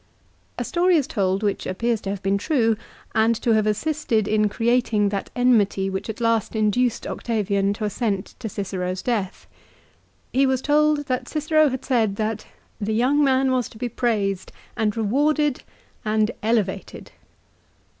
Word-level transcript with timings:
A 0.57 0.63
story 0.63 0.95
is 0.95 1.05
told 1.05 1.43
which 1.43 1.67
appears 1.67 2.01
to 2.01 2.09
have 2.09 2.23
been 2.23 2.39
true, 2.39 2.75
and 3.13 3.35
to 3.35 3.51
have 3.53 3.67
assisted 3.67 4.27
in 4.27 4.49
creating 4.49 5.09
that 5.09 5.29
enmity 5.35 5.91
which 5.91 6.09
at 6.09 6.19
last 6.19 6.55
induced 6.55 7.05
Octavian 7.05 7.71
to 7.73 7.83
assent 7.83 8.33
to 8.39 8.49
Cicero's 8.49 9.03
death. 9.03 9.45
He 10.33 10.47
was 10.47 10.59
told 10.63 11.05
that 11.05 11.29
Cicero 11.29 11.69
had 11.69 11.85
said 11.85 12.15
that" 12.15 12.47
the 12.81 12.95
young 12.95 13.23
man 13.23 13.51
was 13.51 13.69
to 13.69 13.77
be 13.77 13.89
praised, 13.89 14.51
282 14.75 14.81
LIFE 14.81 14.87
OF 14.87 14.95
CICERO. 14.95 15.03
and 15.03 15.13
rewarded, 15.13 15.63
and 16.03 16.31
elevated!" 16.41 17.11